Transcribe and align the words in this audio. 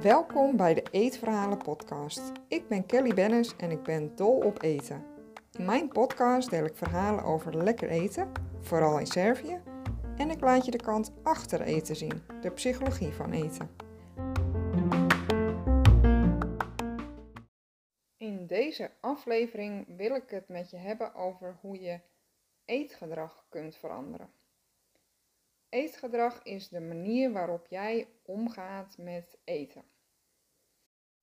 Welkom 0.00 0.56
bij 0.56 0.74
de 0.74 0.82
Eetverhalen 0.90 1.58
podcast. 1.58 2.32
Ik 2.48 2.68
ben 2.68 2.86
Kelly 2.86 3.14
Bennis 3.14 3.56
en 3.56 3.70
ik 3.70 3.82
ben 3.82 4.16
dol 4.16 4.36
op 4.36 4.62
eten. 4.62 5.04
In 5.52 5.64
mijn 5.64 5.88
podcast 5.88 6.50
deel 6.50 6.64
ik 6.64 6.76
verhalen 6.76 7.24
over 7.24 7.56
lekker 7.56 7.88
eten, 7.88 8.32
vooral 8.60 8.98
in 8.98 9.06
Servië, 9.06 9.62
en 10.16 10.30
ik 10.30 10.40
laat 10.40 10.64
je 10.64 10.70
de 10.70 10.82
kant 10.82 11.12
achter 11.22 11.60
eten 11.60 11.96
zien, 11.96 12.22
de 12.40 12.50
psychologie 12.50 13.12
van 13.12 13.32
eten. 13.32 13.70
In 18.16 18.46
deze 18.46 18.90
aflevering 19.00 19.96
wil 19.96 20.14
ik 20.14 20.30
het 20.30 20.48
met 20.48 20.70
je 20.70 20.76
hebben 20.76 21.14
over 21.14 21.58
hoe 21.60 21.80
je 21.80 22.00
eetgedrag 22.64 23.46
kunt 23.48 23.76
veranderen. 23.76 24.40
Eetgedrag 25.72 26.42
is 26.42 26.68
de 26.68 26.80
manier 26.80 27.32
waarop 27.32 27.66
jij 27.66 28.08
omgaat 28.22 28.98
met 28.98 29.38
eten. 29.44 29.84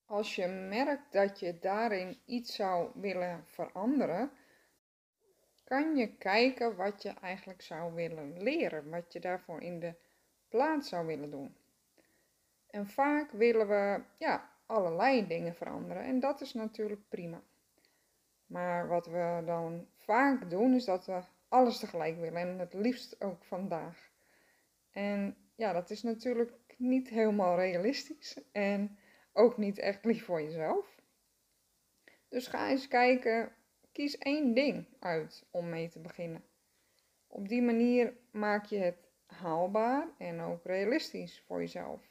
Als 0.06 0.36
je 0.36 0.48
merkt 0.48 1.12
dat 1.12 1.40
je 1.40 1.60
daarin 1.60 2.20
iets 2.26 2.56
zou 2.56 2.92
willen 2.96 3.44
veranderen, 3.46 4.32
kan 5.64 5.96
je 5.96 6.18
kijken 6.18 6.76
wat 6.76 7.02
je 7.02 7.10
eigenlijk 7.10 7.62
zou 7.62 7.94
willen 7.94 8.42
leren, 8.42 8.90
wat 8.90 9.14
je 9.14 9.20
daarvoor 9.20 9.62
in 9.62 9.80
de 9.80 9.94
plaats 10.48 10.90
zou 10.90 11.06
willen 11.06 11.32
doen. 11.32 11.56
En 12.70 12.88
vaak 12.88 13.32
willen 13.32 13.68
we 13.68 14.04
ja, 14.18 14.50
allerlei 14.66 15.28
dingen 15.28 15.56
veranderen 15.56 16.04
en 16.04 16.20
dat 16.20 16.42
is 16.42 16.54
natuurlijk 16.54 17.02
prima. 17.10 17.42
Maar 18.46 18.88
wat 18.88 19.06
we 19.06 19.42
dan 19.46 19.88
vaak 19.96 20.50
doen 20.50 20.74
is 20.74 20.86
dat 20.86 21.06
we 21.06 21.22
alles 21.48 21.80
tegelijk 21.80 22.20
willen 22.20 22.42
en 22.42 22.60
het 22.60 22.74
liefst 22.74 23.22
ook 23.24 23.44
vandaag. 23.44 24.09
En 24.92 25.38
ja, 25.56 25.74
dat 25.74 25.90
is 25.90 26.04
natuurlijk 26.04 26.54
niet 26.78 27.10
helemaal 27.10 27.56
realistisch 27.56 28.38
en 28.52 28.98
ook 29.34 29.58
niet 29.58 29.80
echt 29.80 30.06
lief 30.06 30.26
voor 30.26 30.42
jezelf. 30.42 31.02
Dus 32.28 32.48
ga 32.48 32.70
eens 32.70 32.88
kijken, 32.88 33.56
kies 33.92 34.18
één 34.18 34.54
ding 34.54 34.86
uit 35.00 35.46
om 35.52 35.70
mee 35.70 35.90
te 35.90 36.00
beginnen. 36.00 36.44
Op 37.28 37.48
die 37.48 37.62
manier 37.62 38.18
maak 38.32 38.66
je 38.66 38.78
het 38.78 39.10
haalbaar 39.26 40.08
en 40.18 40.40
ook 40.42 40.66
realistisch 40.66 41.44
voor 41.46 41.60
jezelf. 41.60 42.02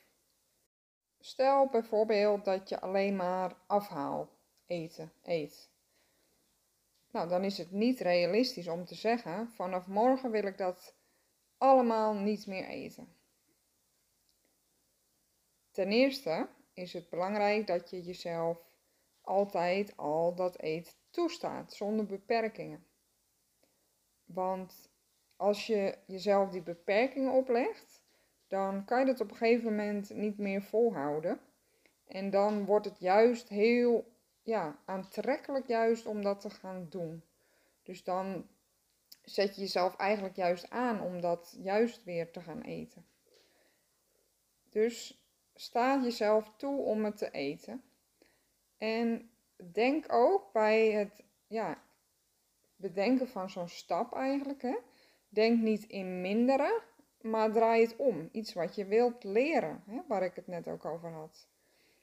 Stel 1.20 1.68
bijvoorbeeld 1.68 2.44
dat 2.44 2.68
je 2.68 2.80
alleen 2.80 3.16
maar 3.16 3.56
afhaal 3.66 4.30
eten 4.66 5.12
eet. 5.22 5.70
Nou, 7.10 7.28
dan 7.28 7.44
is 7.44 7.58
het 7.58 7.70
niet 7.70 8.00
realistisch 8.00 8.68
om 8.68 8.84
te 8.84 8.94
zeggen: 8.94 9.48
vanaf 9.48 9.86
morgen 9.86 10.30
wil 10.30 10.44
ik 10.44 10.58
dat 10.58 10.94
allemaal 11.58 12.14
niet 12.14 12.46
meer 12.46 12.64
eten. 12.64 13.16
Ten 15.70 15.92
eerste 15.92 16.48
is 16.72 16.92
het 16.92 17.08
belangrijk 17.08 17.66
dat 17.66 17.90
je 17.90 18.02
jezelf 18.02 18.66
altijd 19.20 19.96
al 19.96 20.34
dat 20.34 20.58
eten 20.58 20.92
toestaat, 21.10 21.72
zonder 21.72 22.06
beperkingen. 22.06 22.86
Want 24.24 24.90
als 25.36 25.66
je 25.66 25.98
jezelf 26.06 26.50
die 26.50 26.62
beperkingen 26.62 27.32
oplegt, 27.32 28.02
dan 28.46 28.84
kan 28.84 29.00
je 29.00 29.06
het 29.06 29.20
op 29.20 29.30
een 29.30 29.36
gegeven 29.36 29.64
moment 29.64 30.14
niet 30.14 30.38
meer 30.38 30.62
volhouden. 30.62 31.40
En 32.06 32.30
dan 32.30 32.64
wordt 32.64 32.86
het 32.86 32.98
juist 32.98 33.48
heel 33.48 34.12
ja, 34.42 34.78
aantrekkelijk 34.84 35.66
juist 35.66 36.06
om 36.06 36.22
dat 36.22 36.40
te 36.40 36.50
gaan 36.50 36.86
doen. 36.88 37.22
Dus 37.82 38.04
dan 38.04 38.48
zet 39.28 39.54
je 39.54 39.60
jezelf 39.60 39.96
eigenlijk 39.96 40.36
juist 40.36 40.70
aan 40.70 41.00
om 41.00 41.20
dat 41.20 41.56
juist 41.62 42.04
weer 42.04 42.30
te 42.30 42.40
gaan 42.40 42.60
eten. 42.60 43.06
Dus 44.70 45.22
sta 45.54 46.00
jezelf 46.02 46.52
toe 46.56 46.80
om 46.80 47.04
het 47.04 47.16
te 47.16 47.30
eten. 47.30 47.82
En 48.76 49.30
denk 49.72 50.12
ook 50.12 50.52
bij 50.52 50.90
het 50.90 51.24
ja, 51.46 51.82
bedenken 52.76 53.28
van 53.28 53.50
zo'n 53.50 53.68
stap 53.68 54.14
eigenlijk. 54.14 54.62
Hè. 54.62 54.76
Denk 55.28 55.60
niet 55.60 55.84
in 55.84 56.20
minderen, 56.20 56.82
maar 57.20 57.52
draai 57.52 57.82
het 57.82 57.96
om. 57.96 58.28
Iets 58.32 58.52
wat 58.52 58.74
je 58.74 58.86
wilt 58.86 59.24
leren, 59.24 59.82
hè, 59.86 60.00
waar 60.08 60.22
ik 60.22 60.34
het 60.34 60.46
net 60.46 60.68
ook 60.68 60.84
over 60.84 61.10
had. 61.10 61.48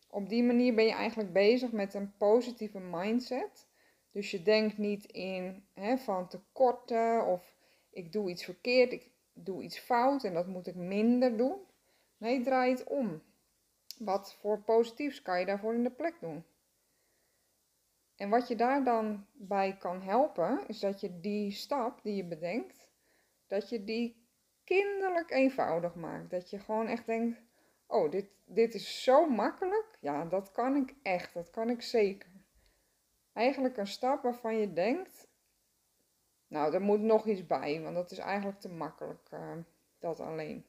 Op 0.09 0.29
die 0.29 0.43
manier 0.43 0.75
ben 0.75 0.85
je 0.85 0.93
eigenlijk 0.93 1.33
bezig 1.33 1.71
met 1.71 1.93
een 1.93 2.17
positieve 2.17 2.79
mindset. 2.79 3.67
Dus 4.15 4.31
je 4.31 4.41
denkt 4.41 4.77
niet 4.77 5.05
in 5.05 5.67
hè, 5.73 5.97
van 5.97 6.27
tekorten 6.27 7.25
of 7.25 7.55
ik 7.89 8.11
doe 8.11 8.29
iets 8.29 8.43
verkeerd, 8.43 8.91
ik 8.91 9.09
doe 9.33 9.63
iets 9.63 9.79
fout 9.79 10.23
en 10.23 10.33
dat 10.33 10.47
moet 10.47 10.67
ik 10.67 10.75
minder 10.75 11.37
doen. 11.37 11.57
Nee, 12.17 12.41
draai 12.41 12.71
het 12.71 12.83
om. 12.83 13.21
Wat 13.99 14.35
voor 14.35 14.61
positiefs 14.61 15.21
kan 15.21 15.39
je 15.39 15.45
daarvoor 15.45 15.73
in 15.73 15.83
de 15.83 15.91
plek 15.91 16.19
doen? 16.19 16.43
En 18.15 18.29
wat 18.29 18.47
je 18.47 18.55
daar 18.55 18.83
dan 18.83 19.25
bij 19.33 19.77
kan 19.77 20.01
helpen, 20.01 20.67
is 20.67 20.79
dat 20.79 21.01
je 21.01 21.19
die 21.19 21.51
stap 21.51 22.03
die 22.03 22.15
je 22.15 22.25
bedenkt, 22.25 22.89
dat 23.47 23.69
je 23.69 23.83
die 23.83 24.27
kinderlijk 24.63 25.31
eenvoudig 25.31 25.95
maakt. 25.95 26.29
Dat 26.29 26.49
je 26.49 26.59
gewoon 26.59 26.87
echt 26.87 27.05
denkt, 27.05 27.41
oh, 27.87 28.11
dit, 28.11 28.27
dit 28.45 28.73
is 28.73 29.03
zo 29.03 29.29
makkelijk. 29.29 29.97
Ja, 29.99 30.25
dat 30.25 30.51
kan 30.51 30.75
ik 30.75 30.95
echt, 31.01 31.33
dat 31.33 31.49
kan 31.49 31.69
ik 31.69 31.81
zeker. 31.81 32.34
Eigenlijk 33.35 33.77
een 33.77 33.87
stap 33.87 34.23
waarvan 34.23 34.57
je 34.57 34.73
denkt, 34.73 35.27
nou, 36.47 36.73
er 36.73 36.81
moet 36.81 37.01
nog 37.01 37.25
iets 37.25 37.45
bij, 37.45 37.81
want 37.81 37.95
dat 37.95 38.11
is 38.11 38.17
eigenlijk 38.17 38.59
te 38.59 38.69
makkelijk, 38.69 39.29
uh, 39.33 39.51
dat 39.99 40.19
alleen. 40.19 40.65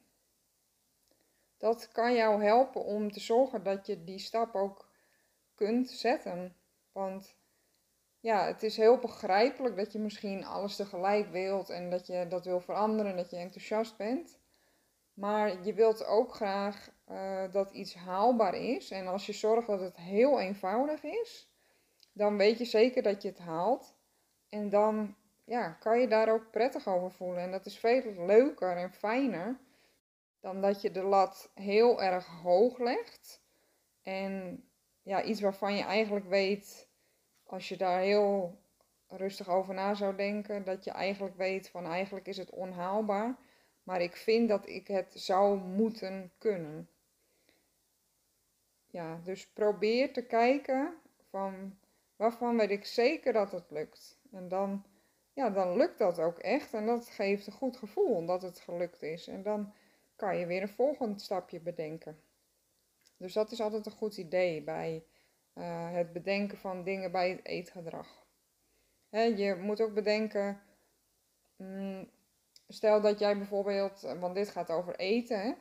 Dat 1.56 1.88
kan 1.92 2.14
jou 2.14 2.42
helpen 2.42 2.84
om 2.84 3.12
te 3.12 3.20
zorgen 3.20 3.62
dat 3.62 3.86
je 3.86 4.04
die 4.04 4.18
stap 4.18 4.54
ook 4.54 4.90
kunt 5.54 5.90
zetten. 5.90 6.56
Want 6.92 7.36
ja, 8.20 8.46
het 8.46 8.62
is 8.62 8.76
heel 8.76 8.98
begrijpelijk 8.98 9.76
dat 9.76 9.92
je 9.92 9.98
misschien 9.98 10.44
alles 10.44 10.76
tegelijk 10.76 11.30
wilt 11.30 11.70
en 11.70 11.90
dat 11.90 12.06
je 12.06 12.26
dat 12.28 12.44
wil 12.44 12.60
veranderen 12.60 13.10
en 13.10 13.16
dat 13.16 13.30
je 13.30 13.36
enthousiast 13.36 13.96
bent. 13.96 14.38
Maar 15.14 15.64
je 15.64 15.74
wilt 15.74 16.04
ook 16.04 16.34
graag 16.34 16.90
uh, 17.10 17.52
dat 17.52 17.70
iets 17.70 17.94
haalbaar 17.94 18.54
is. 18.54 18.90
En 18.90 19.06
als 19.06 19.26
je 19.26 19.32
zorgt 19.32 19.66
dat 19.66 19.80
het 19.80 19.96
heel 19.96 20.40
eenvoudig 20.40 21.02
is, 21.02 21.55
dan 22.16 22.36
weet 22.36 22.58
je 22.58 22.64
zeker 22.64 23.02
dat 23.02 23.22
je 23.22 23.28
het 23.28 23.38
haalt. 23.38 23.94
En 24.48 24.68
dan 24.68 25.14
ja, 25.44 25.70
kan 25.70 26.00
je 26.00 26.08
daar 26.08 26.32
ook 26.32 26.50
prettig 26.50 26.86
over 26.86 27.10
voelen. 27.10 27.42
En 27.42 27.50
dat 27.50 27.66
is 27.66 27.78
veel 27.78 28.24
leuker 28.26 28.76
en 28.76 28.92
fijner 28.92 29.58
dan 30.40 30.60
dat 30.60 30.80
je 30.80 30.90
de 30.90 31.02
lat 31.02 31.50
heel 31.54 32.02
erg 32.02 32.26
hoog 32.26 32.78
legt. 32.78 33.42
En 34.02 34.64
ja, 35.02 35.22
iets 35.22 35.40
waarvan 35.40 35.76
je 35.76 35.82
eigenlijk 35.82 36.28
weet, 36.28 36.88
als 37.44 37.68
je 37.68 37.76
daar 37.76 38.00
heel 38.00 38.58
rustig 39.08 39.48
over 39.48 39.74
na 39.74 39.94
zou 39.94 40.16
denken, 40.16 40.64
dat 40.64 40.84
je 40.84 40.90
eigenlijk 40.90 41.36
weet 41.36 41.68
van 41.68 41.86
eigenlijk 41.86 42.26
is 42.26 42.36
het 42.36 42.50
onhaalbaar. 42.50 43.36
Maar 43.82 44.00
ik 44.00 44.16
vind 44.16 44.48
dat 44.48 44.68
ik 44.68 44.86
het 44.86 45.12
zou 45.14 45.58
moeten 45.58 46.32
kunnen. 46.38 46.88
Ja, 48.86 49.20
dus 49.24 49.48
probeer 49.48 50.12
te 50.12 50.26
kijken 50.26 50.94
van 51.30 51.78
waarvan 52.16 52.56
weet 52.56 52.70
ik 52.70 52.84
zeker 52.84 53.32
dat 53.32 53.52
het 53.52 53.70
lukt. 53.70 54.18
En 54.32 54.48
dan, 54.48 54.84
ja, 55.32 55.50
dan 55.50 55.76
lukt 55.76 55.98
dat 55.98 56.18
ook 56.18 56.38
echt. 56.38 56.74
En 56.74 56.86
dat 56.86 57.08
geeft 57.08 57.46
een 57.46 57.52
goed 57.52 57.76
gevoel 57.76 58.26
dat 58.26 58.42
het 58.42 58.60
gelukt 58.60 59.02
is. 59.02 59.28
En 59.28 59.42
dan 59.42 59.74
kan 60.16 60.36
je 60.36 60.46
weer 60.46 60.62
een 60.62 60.68
volgend 60.68 61.22
stapje 61.22 61.60
bedenken. 61.60 62.20
Dus 63.16 63.32
dat 63.32 63.50
is 63.50 63.60
altijd 63.60 63.86
een 63.86 63.92
goed 63.92 64.16
idee 64.16 64.62
bij 64.62 65.04
uh, 65.54 65.92
het 65.92 66.12
bedenken 66.12 66.58
van 66.58 66.84
dingen 66.84 67.12
bij 67.12 67.30
het 67.30 67.44
eetgedrag. 67.44 68.24
Je 69.10 69.56
moet 69.60 69.80
ook 69.80 69.94
bedenken, 69.94 70.60
mm, 71.56 72.10
stel 72.68 73.00
dat 73.00 73.18
jij 73.18 73.36
bijvoorbeeld, 73.36 74.04
eh, 74.04 74.20
want 74.20 74.34
dit 74.34 74.48
gaat 74.48 74.70
over 74.70 74.96
eten, 74.96 75.40
hè, 75.40 75.52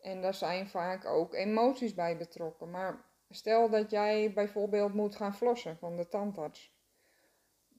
en 0.00 0.22
daar 0.22 0.34
zijn 0.34 0.68
vaak 0.68 1.04
ook 1.04 1.34
emoties 1.34 1.94
bij 1.94 2.16
betrokken. 2.16 2.70
Maar 2.70 3.04
stel 3.30 3.68
dat 3.70 3.90
jij 3.90 4.32
bijvoorbeeld 4.32 4.94
moet 4.94 5.16
gaan 5.16 5.34
flossen 5.34 5.78
van 5.78 5.96
de 5.96 6.08
tandarts, 6.08 6.72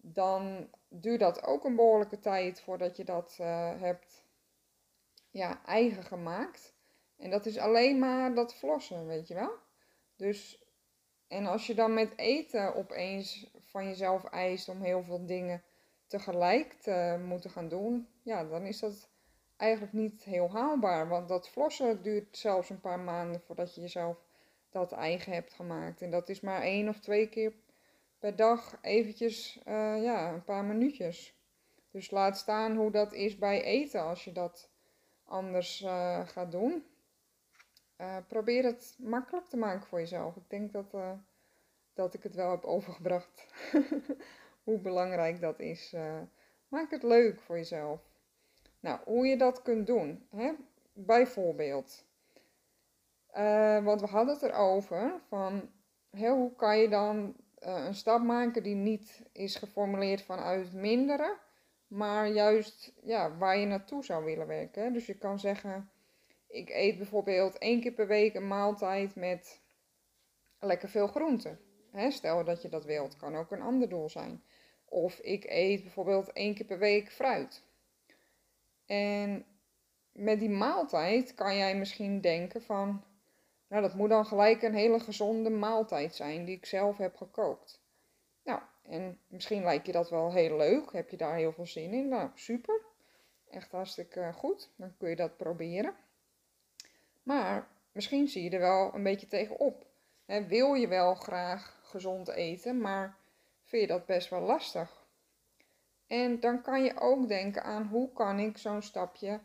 dan 0.02 0.70
duurt 0.88 1.20
dat 1.20 1.44
ook 1.44 1.66
een 1.66 1.76
behoorlijke 1.76 2.20
tijd 2.20 2.62
voordat 2.62 2.98
je 2.98 3.04
dat 3.04 3.38
uh, 3.42 3.80
hebt 3.80 4.24
ja, 5.30 5.66
eigen 5.66 6.04
gemaakt. 6.04 6.74
En 7.18 7.30
dat 7.30 7.46
is 7.46 7.58
alleen 7.58 8.00
maar 8.00 8.36
dat 8.36 8.56
flossen, 8.56 9.08
weet 9.08 9.28
je 9.28 9.34
wel. 9.34 9.52
Dus, 10.16 10.66
en 11.28 11.46
als 11.46 11.68
je 11.68 11.76
dan 11.76 11.94
met 11.94 12.18
eten 12.18 12.76
opeens 12.76 13.52
van 13.66 13.86
jezelf 13.86 14.24
eist 14.24 14.70
om 14.70 14.82
heel 14.82 15.04
veel 15.04 15.26
dingen 15.26 15.64
tegelijk 16.08 16.74
te 16.74 17.22
moeten 17.26 17.50
gaan 17.50 17.68
doen, 17.68 18.08
ja, 18.24 18.44
dan 18.44 18.66
is 18.66 18.80
dat 18.80 19.10
eigenlijk 19.58 19.94
niet 19.94 20.24
heel 20.24 20.52
haalbaar. 20.52 21.08
Want 21.08 21.28
dat 21.28 21.50
flossen 21.50 22.02
duurt 22.02 22.38
zelfs 22.38 22.70
een 22.70 22.82
paar 22.82 23.00
maanden 23.00 23.42
voordat 23.42 23.76
je 23.76 23.82
jezelf 23.82 24.18
dat 24.72 24.92
eigen 24.92 25.34
hebt 25.34 25.54
gemaakt. 25.54 26.02
En 26.02 26.12
dat 26.12 26.30
is 26.30 26.42
maar 26.42 26.62
één 26.62 26.90
of 26.90 27.00
twee 27.00 27.30
keer 27.30 27.54
per 28.20 28.36
dag 28.36 28.78
eventjes, 28.82 29.60
uh, 29.68 30.04
ja, 30.04 30.34
een 30.34 30.44
paar 30.44 30.64
minuutjes. 30.64 31.36
Dus 31.92 32.12
laat 32.12 32.38
staan 32.38 32.76
hoe 32.76 32.92
dat 32.92 33.14
is 33.14 33.38
bij 33.38 33.64
eten 33.64 34.02
als 34.02 34.24
je 34.24 34.32
dat 34.32 34.70
anders 35.24 35.82
uh, 35.82 36.28
gaat 36.28 36.52
doen. 36.52 36.86
Uh, 37.98 38.18
probeer 38.28 38.64
het 38.64 38.96
makkelijk 39.00 39.48
te 39.48 39.58
maken 39.58 39.88
voor 39.88 40.00
jezelf. 40.00 40.36
Ik 40.36 40.50
denk 40.50 40.72
dat, 40.72 40.96
dat 41.94 42.14
ik 42.14 42.24
het 42.24 42.36
wel 42.36 42.52
heb 42.52 42.64
overgebracht. 42.76 43.48
hoe 44.64 44.80
belangrijk 44.80 45.42
dat 45.42 45.60
is. 45.60 45.96
maak 46.68 46.92
het 46.92 47.04
leuk 47.04 47.42
voor 47.42 47.58
jezelf. 47.58 48.02
Nou, 48.80 49.00
hoe 49.06 49.26
je 49.26 49.38
dat 49.38 49.62
kunt 49.62 49.88
doen. 49.88 50.28
Hè? 50.36 50.52
Bijvoorbeeld. 50.94 52.06
Want 53.84 54.02
we 54.02 54.08
hadden 54.08 54.34
het 54.34 54.44
erover 54.44 55.22
van 55.28 55.70
hè, 56.10 56.30
hoe 56.30 56.56
kan 56.56 56.78
je 56.78 56.90
dan 56.90 57.36
een 57.60 57.96
stap 57.96 58.24
maken 58.24 58.64
die 58.64 58.76
niet 58.76 59.24
is 59.32 59.56
geformuleerd 59.56 60.22
vanuit 60.22 60.74
minderen 60.74 61.38
maar 61.92 62.28
juist 62.28 62.94
ja, 63.04 63.38
waar 63.38 63.58
je 63.58 63.66
naartoe 63.66 64.04
zou 64.04 64.26
willen 64.26 64.48
werken. 64.48 64.94
Dus 64.94 65.06
je 65.06 65.18
kan 65.18 65.40
zeggen, 65.40 65.90
ik 66.48 66.70
eet 66.70 66.98
bijvoorbeeld 66.98 67.58
één 67.58 67.82
keer 67.82 67.92
per 67.92 68.08
week 68.08 68.34
een 68.34 68.48
maaltijd 68.48 69.16
met 69.16 69.62
lekker 70.60 70.90
veel 70.90 71.08
groenten. 71.08 71.60
stel 72.10 72.44
dat 72.44 72.62
je 72.62 72.70
dat 72.70 72.86
wilt, 72.86 73.18
kan 73.18 73.36
ook 73.36 73.52
een 73.52 73.62
ander 73.62 73.90
doel 73.90 74.10
zijn. 74.10 74.44
Of 74.86 75.20
ik 75.20 75.46
eet 75.48 75.82
bijvoorbeeld 75.82 76.32
één 76.32 76.56
keer 76.56 76.66
per 76.66 76.80
week 76.80 77.12
fruit. 77.12 77.64
En 78.86 79.46
met 80.12 80.40
die 80.40 80.50
maaltijd 80.50 81.34
kan 81.34 81.58
jij 81.58 81.78
misschien 81.78 82.22
denken 82.22 82.62
van, 82.62 83.04
nou 83.72 83.84
dat 83.84 83.94
moet 83.94 84.10
dan 84.10 84.26
gelijk 84.26 84.62
een 84.62 84.74
hele 84.74 85.00
gezonde 85.00 85.50
maaltijd 85.50 86.16
zijn 86.16 86.46
die 86.46 86.56
ik 86.56 86.66
zelf 86.66 86.98
heb 86.98 87.16
gekookt. 87.16 87.82
Nou, 88.44 88.62
en 88.82 89.20
misschien 89.28 89.64
lijkt 89.64 89.86
je 89.86 89.92
dat 89.92 90.10
wel 90.10 90.34
heel 90.34 90.58
leuk. 90.58 90.92
Heb 90.94 91.10
je 91.10 91.18
daar 91.18 91.36
heel 91.36 91.54
veel 91.54 91.66
zin 91.66 91.94
in? 91.94 92.08
Nou, 92.08 92.30
super. 92.36 92.82
Echt 93.50 93.72
hartstikke 93.72 94.32
goed. 94.34 94.70
Dan 94.76 94.94
kun 94.98 95.10
je 95.10 95.16
dat 95.16 95.38
proberen. 95.38 95.96
Maar 97.24 97.68
misschien 97.92 98.28
zie 98.28 98.44
je 98.44 98.50
er 98.50 98.60
wel 98.60 98.96
een 98.96 99.04
beetje 99.04 99.28
tegenop. 99.28 99.86
Wil 100.26 100.74
je 100.74 100.88
wel 100.88 101.16
graag 101.16 101.80
gezond 101.84 102.28
eten, 102.28 102.82
maar 102.82 103.18
vind 103.64 103.82
je 103.82 103.88
dat 103.88 104.06
best 104.06 104.30
wel 104.30 104.42
lastig? 104.42 105.06
En 106.08 106.40
dan 106.40 106.62
kan 106.62 106.84
je 106.84 107.00
ook 107.00 107.28
denken 107.28 107.64
aan 107.64 107.88
hoe 107.88 108.14
kan 108.14 108.40
ik 108.40 108.58
zo'n 108.58 108.82
stapje 108.82 109.40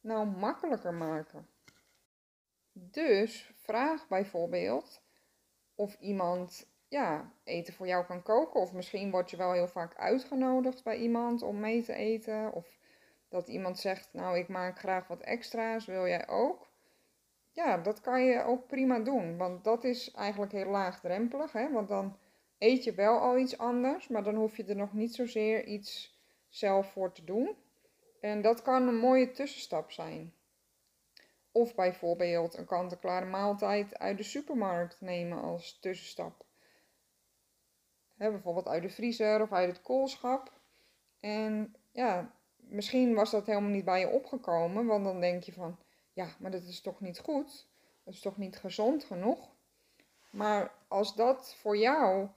nou 0.00 0.26
makkelijker 0.26 0.94
maken. 0.94 1.46
Dus 2.72 3.52
vraag 3.72 4.08
bijvoorbeeld 4.08 5.02
of 5.74 5.96
iemand 6.00 6.66
ja, 6.88 7.32
eten 7.44 7.74
voor 7.74 7.86
jou 7.86 8.04
kan 8.04 8.22
koken. 8.22 8.60
Of 8.60 8.72
misschien 8.72 9.10
word 9.10 9.30
je 9.30 9.36
wel 9.36 9.52
heel 9.52 9.68
vaak 9.68 9.96
uitgenodigd 9.96 10.84
bij 10.84 10.96
iemand 10.96 11.42
om 11.42 11.60
mee 11.60 11.82
te 11.82 11.94
eten. 11.94 12.52
Of 12.52 12.78
dat 13.28 13.48
iemand 13.48 13.78
zegt, 13.78 14.08
nou 14.12 14.38
ik 14.38 14.48
maak 14.48 14.78
graag 14.78 15.06
wat 15.06 15.20
extra's, 15.20 15.84
wil 15.84 16.06
jij 16.06 16.28
ook? 16.28 16.70
Ja, 17.52 17.78
dat 17.78 18.00
kan 18.00 18.24
je 18.24 18.42
ook 18.42 18.66
prima 18.66 18.98
doen. 18.98 19.36
Want 19.36 19.64
dat 19.64 19.84
is 19.84 20.10
eigenlijk 20.10 20.52
heel 20.52 20.70
laagdrempelig. 20.70 21.52
Hè? 21.52 21.70
Want 21.70 21.88
dan 21.88 22.16
eet 22.58 22.84
je 22.84 22.94
wel 22.94 23.18
al 23.18 23.38
iets 23.38 23.58
anders, 23.58 24.08
maar 24.08 24.22
dan 24.22 24.34
hoef 24.34 24.56
je 24.56 24.64
er 24.64 24.76
nog 24.76 24.92
niet 24.92 25.14
zozeer 25.14 25.64
iets 25.64 26.20
zelf 26.48 26.92
voor 26.92 27.12
te 27.12 27.24
doen. 27.24 27.56
En 28.20 28.42
dat 28.42 28.62
kan 28.62 28.88
een 28.88 28.98
mooie 28.98 29.30
tussenstap 29.30 29.90
zijn. 29.90 30.34
Of 31.52 31.74
bijvoorbeeld 31.74 32.56
een 32.56 32.66
kant-en-klare 32.66 33.26
maaltijd 33.26 33.98
uit 33.98 34.16
de 34.16 34.22
supermarkt 34.22 35.00
nemen 35.00 35.42
als 35.42 35.78
tussenstap 35.80 36.44
bijvoorbeeld 38.30 38.68
uit 38.68 38.82
de 38.82 38.90
vriezer 38.90 39.42
of 39.42 39.52
uit 39.52 39.68
het 39.68 39.82
koelschap. 39.82 40.52
En 41.20 41.74
ja, 41.92 42.34
misschien 42.56 43.14
was 43.14 43.30
dat 43.30 43.46
helemaal 43.46 43.70
niet 43.70 43.84
bij 43.84 44.00
je 44.00 44.08
opgekomen, 44.08 44.86
want 44.86 45.04
dan 45.04 45.20
denk 45.20 45.42
je 45.42 45.52
van, 45.52 45.78
ja, 46.12 46.28
maar 46.38 46.50
dat 46.50 46.62
is 46.62 46.80
toch 46.80 47.00
niet 47.00 47.18
goed? 47.18 47.66
Dat 48.04 48.14
is 48.14 48.20
toch 48.20 48.36
niet 48.36 48.56
gezond 48.56 49.04
genoeg? 49.04 49.50
Maar 50.30 50.74
als 50.88 51.14
dat 51.14 51.54
voor 51.54 51.76
jou 51.76 52.28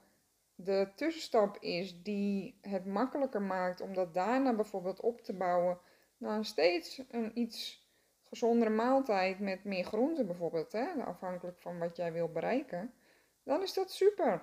de 0.54 0.88
tussenstap 0.94 1.56
is 1.60 2.02
die 2.02 2.58
het 2.60 2.86
makkelijker 2.86 3.42
maakt 3.42 3.80
om 3.80 3.94
dat 3.94 4.14
daarna 4.14 4.54
bijvoorbeeld 4.54 5.00
op 5.00 5.20
te 5.20 5.32
bouwen 5.32 5.78
naar 6.16 6.44
steeds 6.44 7.02
een 7.10 7.38
iets 7.38 7.85
gezondere 8.28 8.70
maaltijd 8.70 9.40
met 9.40 9.64
meer 9.64 9.84
groenten 9.84 10.26
bijvoorbeeld, 10.26 10.72
hè, 10.72 10.92
afhankelijk 11.04 11.58
van 11.58 11.78
wat 11.78 11.96
jij 11.96 12.12
wil 12.12 12.28
bereiken, 12.28 12.94
dan 13.42 13.62
is 13.62 13.72
dat 13.72 13.90
super. 13.90 14.42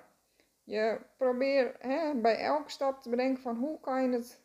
Je 0.64 1.00
probeert 1.16 1.82
hè, 1.82 2.14
bij 2.14 2.38
elke 2.38 2.70
stap 2.70 3.02
te 3.02 3.10
bedenken 3.10 3.42
van 3.42 3.56
hoe 3.56 3.80
kan 3.80 4.02
je 4.02 4.16
het 4.16 4.42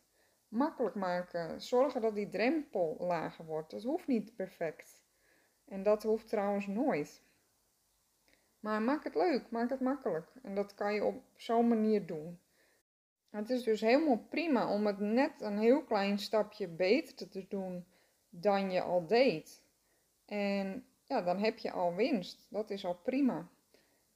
makkelijk 0.47 0.95
maken. 0.95 1.62
Zorgen 1.62 2.01
dat 2.01 2.15
die 2.15 2.30
drempel 2.30 2.95
lager 3.00 3.45
wordt. 3.45 3.71
Dat 3.71 3.83
hoeft 3.83 4.07
niet 4.07 4.36
perfect. 4.36 5.03
En 5.65 5.83
dat 5.83 6.03
hoeft 6.03 6.27
trouwens 6.27 6.68
nooit. 6.68 7.24
Maar 8.59 8.81
maak 8.81 9.03
het 9.03 9.15
leuk, 9.15 9.50
maak 9.50 9.69
het 9.69 9.80
makkelijk. 9.80 10.27
En 10.44 10.56
dat 10.56 10.74
kan 10.74 10.94
je 10.94 11.03
op 11.03 11.24
zo'n 11.35 11.68
manier 11.68 12.06
doen. 12.06 12.39
Het 13.30 13.50
is 13.50 13.63
dus 13.63 13.81
helemaal 13.81 14.25
prima 14.30 14.74
om 14.74 14.85
het 14.85 15.00
net 15.00 15.42
een 15.42 15.57
heel 15.57 15.83
klein 15.83 16.19
stapje 16.19 16.68
beter 16.68 17.30
te 17.30 17.45
doen 17.50 17.85
dan 18.29 18.71
je 18.71 18.81
al 18.81 19.07
deed. 19.07 19.61
En 20.25 20.85
ja, 21.03 21.21
dan 21.21 21.37
heb 21.37 21.57
je 21.57 21.71
al 21.71 21.95
winst. 21.95 22.47
Dat 22.49 22.69
is 22.69 22.85
al 22.85 22.95
prima. 22.95 23.47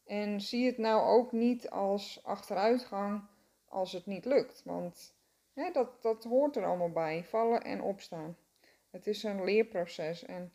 En 0.05 0.41
zie 0.41 0.65
het 0.65 0.77
nou 0.77 1.01
ook 1.01 1.31
niet 1.31 1.69
als 1.69 2.23
achteruitgang 2.23 3.23
als 3.65 3.91
het 3.91 4.05
niet 4.05 4.25
lukt. 4.25 4.61
Want 4.63 5.15
hè, 5.53 5.71
dat, 5.71 6.01
dat 6.01 6.23
hoort 6.23 6.55
er 6.55 6.65
allemaal 6.65 6.91
bij. 6.91 7.23
Vallen 7.23 7.61
en 7.61 7.81
opstaan. 7.81 8.37
Het 8.89 9.07
is 9.07 9.23
een 9.23 9.43
leerproces. 9.43 10.25
En 10.25 10.53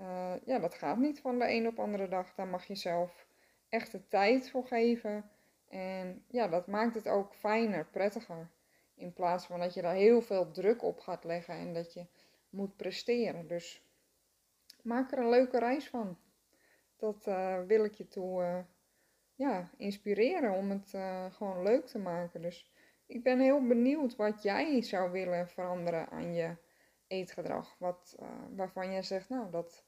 uh, 0.00 0.32
ja, 0.44 0.58
dat 0.58 0.74
gaat 0.74 0.98
niet 0.98 1.20
van 1.20 1.38
de 1.38 1.50
een 1.50 1.66
op 1.66 1.78
andere 1.78 2.08
dag. 2.08 2.34
Daar 2.34 2.46
mag 2.46 2.64
je 2.64 2.74
zelf 2.74 3.26
echt 3.68 3.92
de 3.92 4.08
tijd 4.08 4.50
voor 4.50 4.66
geven. 4.66 5.30
En 5.68 6.24
ja, 6.28 6.48
dat 6.48 6.66
maakt 6.66 6.94
het 6.94 7.08
ook 7.08 7.34
fijner, 7.34 7.86
prettiger. 7.86 8.50
In 8.94 9.12
plaats 9.12 9.46
van 9.46 9.60
dat 9.60 9.74
je 9.74 9.82
daar 9.82 9.94
heel 9.94 10.22
veel 10.22 10.50
druk 10.50 10.82
op 10.82 11.00
gaat 11.00 11.24
leggen 11.24 11.54
en 11.54 11.74
dat 11.74 11.92
je 11.92 12.06
moet 12.52 12.76
presteren. 12.76 13.46
Dus 13.46 13.82
maak 14.82 15.12
er 15.12 15.18
een 15.18 15.28
leuke 15.28 15.58
reis 15.58 15.88
van. 15.88 16.18
Dat 16.96 17.26
uh, 17.26 17.62
wil 17.62 17.84
ik 17.84 17.94
je 17.94 18.08
toe 18.08 18.42
uh, 18.42 18.58
ja, 19.34 19.70
inspireren 19.76 20.52
om 20.52 20.70
het 20.70 20.92
uh, 20.92 21.32
gewoon 21.32 21.62
leuk 21.62 21.86
te 21.86 21.98
maken. 21.98 22.42
Dus 22.42 22.70
ik 23.06 23.22
ben 23.22 23.40
heel 23.40 23.66
benieuwd 23.66 24.16
wat 24.16 24.42
jij 24.42 24.82
zou 24.82 25.10
willen 25.10 25.48
veranderen 25.48 26.08
aan 26.08 26.34
je 26.34 26.56
eetgedrag. 27.06 27.76
Wat, 27.78 28.16
waarvan 28.50 28.92
jij 28.92 29.02
zegt, 29.02 29.28
nou, 29.28 29.50
dat, 29.50 29.84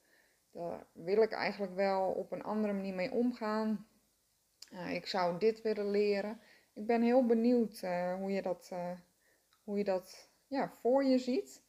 daar 0.50 0.86
wil 0.92 1.22
ik 1.22 1.32
eigenlijk 1.32 1.74
wel 1.74 2.10
op 2.10 2.32
een 2.32 2.42
andere 2.42 2.72
manier 2.72 2.94
mee 2.94 3.12
omgaan. 3.12 3.88
Ik 4.88 5.06
zou 5.06 5.38
dit 5.38 5.62
willen 5.62 5.90
leren. 5.90 6.40
Ik 6.74 6.86
ben 6.86 7.02
heel 7.02 7.26
benieuwd 7.26 7.80
hoe 8.18 8.30
je 8.30 8.42
dat, 8.42 8.72
hoe 9.64 9.78
je 9.78 9.84
dat 9.84 10.30
ja, 10.46 10.70
voor 10.70 11.04
je 11.04 11.18
ziet. 11.18 11.63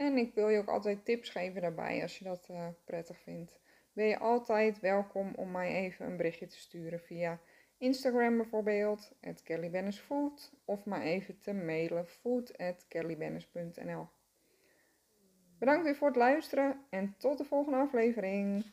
En 0.00 0.16
ik 0.16 0.34
wil 0.34 0.48
je 0.48 0.58
ook 0.58 0.68
altijd 0.68 1.04
tips 1.04 1.30
geven 1.30 1.60
daarbij 1.60 2.02
als 2.02 2.18
je 2.18 2.24
dat 2.24 2.50
prettig 2.84 3.18
vindt 3.18 3.60
ben 3.92 4.06
je 4.06 4.18
altijd 4.18 4.80
welkom 4.80 5.32
om 5.34 5.50
mij 5.50 5.74
even 5.74 6.06
een 6.06 6.16
berichtje 6.16 6.46
te 6.46 6.58
sturen 6.58 7.00
via 7.00 7.40
Instagram 7.78 8.36
bijvoorbeeld, 8.36 9.12
at 9.22 9.42
kellybennisfood, 9.42 10.52
of 10.64 10.84
maar 10.84 11.02
even 11.02 11.40
te 11.40 11.52
mailen 11.52 12.06
food 12.06 12.58
at. 12.58 12.86
Bedankt 15.58 15.84
weer 15.84 15.96
voor 15.96 16.08
het 16.08 16.16
luisteren 16.16 16.84
en 16.90 17.14
tot 17.18 17.38
de 17.38 17.44
volgende 17.44 17.78
aflevering. 17.78 18.64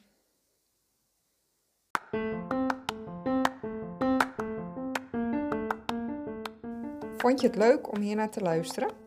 Vond 7.18 7.42
je 7.42 7.48
het 7.48 7.56
leuk 7.56 7.92
om 7.92 8.02
hier 8.02 8.16
naar 8.16 8.30
te 8.30 8.42
luisteren? 8.42 9.07